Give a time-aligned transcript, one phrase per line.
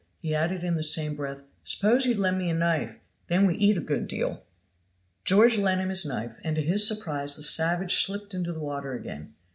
[0.19, 2.95] he added in the same breath; "suppose you lend me a knife,
[3.27, 4.43] then we eat a good deal."
[5.25, 8.93] George lent him his knife, and to his surprise the savage slipped into the water
[8.93, 9.35] again.